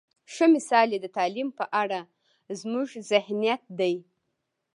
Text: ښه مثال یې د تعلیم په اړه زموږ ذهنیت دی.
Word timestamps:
ښه 0.33 0.45
مثال 0.55 0.87
یې 0.93 0.99
د 1.03 1.07
تعلیم 1.17 1.49
په 1.59 1.65
اړه 1.81 1.99
زموږ 2.59 2.89
ذهنیت 3.09 3.63
دی. 3.79 3.95